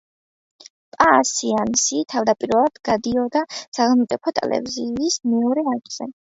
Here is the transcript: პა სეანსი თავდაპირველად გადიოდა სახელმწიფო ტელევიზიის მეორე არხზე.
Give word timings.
პა 0.95 1.09
სეანსი 1.31 1.99
თავდაპირველად 2.13 2.79
გადიოდა 2.89 3.43
სახელმწიფო 3.79 4.35
ტელევიზიის 4.41 5.21
მეორე 5.37 5.67
არხზე. 5.77 6.11